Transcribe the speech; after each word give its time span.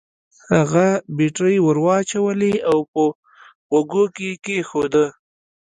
هغه 0.55 0.87
بېټرۍ 1.17 1.57
ور 1.65 1.77
واچولې 1.85 2.53
او 2.71 2.77
په 2.91 3.03
غوږو 3.69 4.05
کې 4.15 4.23
يې 4.31 4.35
کېښوده. 4.43 5.05